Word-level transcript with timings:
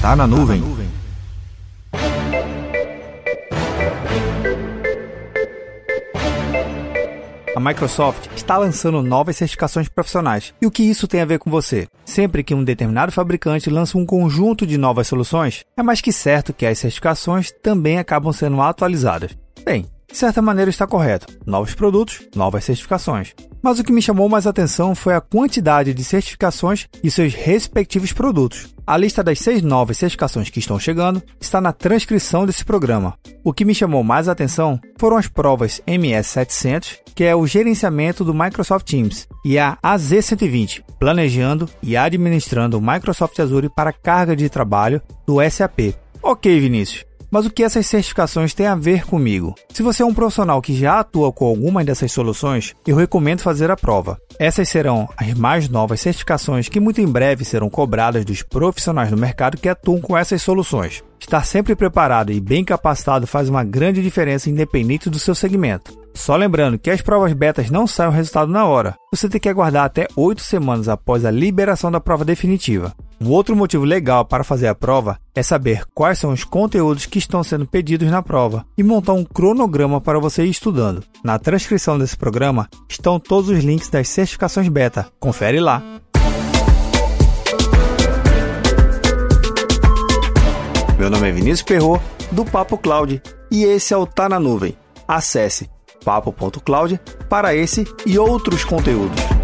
Tá 0.00 0.16
na 0.16 0.26
nuvem. 0.26 0.62
A 7.54 7.60
Microsoft 7.60 8.28
está 8.34 8.56
lançando 8.56 9.02
novas 9.02 9.36
certificações 9.36 9.90
profissionais. 9.90 10.54
E 10.62 10.66
o 10.66 10.70
que 10.70 10.82
isso 10.82 11.06
tem 11.06 11.20
a 11.20 11.26
ver 11.26 11.38
com 11.38 11.50
você? 11.50 11.86
Sempre 12.06 12.42
que 12.42 12.54
um 12.54 12.64
determinado 12.64 13.12
fabricante 13.12 13.68
lança 13.68 13.98
um 13.98 14.06
conjunto 14.06 14.66
de 14.66 14.78
novas 14.78 15.06
soluções, 15.06 15.66
é 15.76 15.82
mais 15.82 16.00
que 16.00 16.12
certo 16.12 16.54
que 16.54 16.64
as 16.64 16.78
certificações 16.78 17.52
também 17.62 17.98
acabam 17.98 18.32
sendo 18.32 18.62
atualizadas. 18.62 19.36
Bem, 19.62 19.84
de 20.10 20.16
certa 20.16 20.40
maneira 20.40 20.70
está 20.70 20.86
correto. 20.86 21.26
Novos 21.44 21.74
produtos, 21.74 22.26
novas 22.34 22.64
certificações. 22.64 23.34
Mas 23.62 23.78
o 23.78 23.84
que 23.84 23.92
me 23.92 24.00
chamou 24.00 24.30
mais 24.30 24.46
atenção 24.46 24.94
foi 24.94 25.12
a 25.12 25.20
quantidade 25.20 25.92
de 25.92 26.02
certificações 26.02 26.88
e 27.04 27.10
seus 27.10 27.34
respectivos 27.34 28.14
produtos. 28.14 28.74
A 28.90 28.96
lista 28.96 29.22
das 29.22 29.38
seis 29.38 29.62
novas 29.62 29.98
certificações 29.98 30.50
que 30.50 30.58
estão 30.58 30.76
chegando 30.76 31.22
está 31.40 31.60
na 31.60 31.72
transcrição 31.72 32.44
desse 32.44 32.64
programa. 32.64 33.14
O 33.44 33.52
que 33.52 33.64
me 33.64 33.72
chamou 33.72 34.02
mais 34.02 34.28
atenção 34.28 34.80
foram 34.98 35.16
as 35.16 35.28
provas 35.28 35.80
MS700, 35.86 36.98
que 37.14 37.22
é 37.22 37.32
o 37.32 37.46
gerenciamento 37.46 38.24
do 38.24 38.34
Microsoft 38.34 38.90
Teams, 38.90 39.28
e 39.44 39.60
a 39.60 39.78
AZ120, 39.80 40.82
planejando 40.98 41.68
e 41.80 41.96
administrando 41.96 42.78
o 42.78 42.82
Microsoft 42.82 43.38
Azure 43.38 43.68
para 43.68 43.92
carga 43.92 44.34
de 44.34 44.48
trabalho 44.48 45.00
do 45.24 45.36
SAP. 45.48 45.94
Ok, 46.20 46.58
Vinícius. 46.58 47.09
Mas 47.30 47.46
o 47.46 47.50
que 47.50 47.62
essas 47.62 47.86
certificações 47.86 48.52
têm 48.52 48.66
a 48.66 48.74
ver 48.74 49.06
comigo? 49.06 49.54
Se 49.72 49.82
você 49.82 50.02
é 50.02 50.06
um 50.06 50.12
profissional 50.12 50.60
que 50.60 50.74
já 50.74 50.98
atua 50.98 51.32
com 51.32 51.46
alguma 51.46 51.84
dessas 51.84 52.10
soluções, 52.10 52.74
eu 52.86 52.96
recomendo 52.96 53.40
fazer 53.40 53.70
a 53.70 53.76
prova. 53.76 54.18
Essas 54.38 54.68
serão 54.68 55.08
as 55.16 55.32
mais 55.34 55.68
novas 55.68 56.00
certificações 56.00 56.68
que 56.68 56.80
muito 56.80 57.00
em 57.00 57.06
breve 57.06 57.44
serão 57.44 57.70
cobradas 57.70 58.24
dos 58.24 58.42
profissionais 58.42 59.10
do 59.10 59.16
mercado 59.16 59.56
que 59.56 59.68
atuam 59.68 60.00
com 60.00 60.16
essas 60.16 60.42
soluções. 60.42 61.04
Estar 61.20 61.44
sempre 61.44 61.76
preparado 61.76 62.32
e 62.32 62.40
bem 62.40 62.64
capacitado 62.64 63.26
faz 63.26 63.48
uma 63.48 63.62
grande 63.62 64.02
diferença 64.02 64.50
independente 64.50 65.08
do 65.08 65.18
seu 65.18 65.34
segmento. 65.34 65.96
Só 66.14 66.34
lembrando 66.34 66.78
que 66.78 66.90
as 66.90 67.00
provas 67.00 67.32
betas 67.32 67.70
não 67.70 67.86
saem 67.86 68.08
o 68.08 68.12
resultado 68.12 68.50
na 68.50 68.64
hora. 68.64 68.96
Você 69.12 69.28
tem 69.28 69.40
que 69.40 69.48
aguardar 69.48 69.84
até 69.84 70.08
8 70.16 70.42
semanas 70.42 70.88
após 70.88 71.24
a 71.24 71.30
liberação 71.30 71.90
da 71.92 72.00
prova 72.00 72.24
definitiva. 72.24 72.92
Um 73.22 73.32
outro 73.32 73.54
motivo 73.54 73.84
legal 73.84 74.24
para 74.24 74.42
fazer 74.42 74.66
a 74.66 74.74
prova 74.74 75.18
é 75.34 75.42
saber 75.42 75.84
quais 75.94 76.18
são 76.18 76.32
os 76.32 76.42
conteúdos 76.42 77.04
que 77.04 77.18
estão 77.18 77.44
sendo 77.44 77.66
pedidos 77.66 78.10
na 78.10 78.22
prova 78.22 78.64
e 78.78 78.82
montar 78.82 79.12
um 79.12 79.24
cronograma 79.24 80.00
para 80.00 80.18
você 80.18 80.46
ir 80.46 80.48
estudando. 80.48 81.04
Na 81.22 81.38
transcrição 81.38 81.98
desse 81.98 82.16
programa 82.16 82.66
estão 82.88 83.20
todos 83.20 83.50
os 83.50 83.62
links 83.62 83.90
das 83.90 84.08
certificações 84.08 84.68
beta. 84.68 85.06
Confere 85.20 85.60
lá. 85.60 85.82
Meu 90.98 91.10
nome 91.10 91.28
é 91.28 91.32
Vinícius 91.32 91.62
Perro 91.62 92.00
do 92.32 92.46
Papo 92.46 92.78
Cloud, 92.78 93.20
e 93.50 93.64
esse 93.64 93.92
é 93.92 93.96
o 93.98 94.06
Tá 94.06 94.30
na 94.30 94.40
Nuvem. 94.40 94.74
Acesse 95.06 95.68
papo.cloud 96.02 96.98
para 97.28 97.54
esse 97.54 97.84
e 98.06 98.18
outros 98.18 98.64
conteúdos. 98.64 99.39